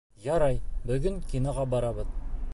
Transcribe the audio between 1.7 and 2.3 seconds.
барырбыҙ